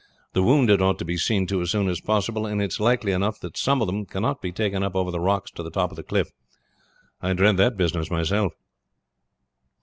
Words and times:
The 0.33 0.41
wounded 0.41 0.81
ought 0.81 0.97
to 0.97 1.05
be 1.05 1.15
seen 1.15 1.45
to 1.45 1.61
as 1.61 1.69
soon 1.69 1.87
as 1.87 2.01
possible, 2.01 2.47
and 2.47 2.59
it 2.59 2.71
is 2.71 2.79
likely 2.79 3.11
enough 3.11 3.39
that 3.41 3.55
some 3.55 3.81
of 3.83 3.87
them 3.87 4.07
cannot 4.07 4.41
be 4.41 4.51
taken 4.51 4.81
up 4.81 4.95
over 4.95 5.11
the 5.11 5.19
rocks 5.19 5.51
to 5.51 5.61
the 5.61 5.69
top 5.69 5.91
of 5.91 5.95
the 5.95 6.01
cliff. 6.01 6.31
I 7.21 7.33
dread 7.33 7.57
the 7.57 7.69
business 7.69 8.09
myself." 8.09 8.51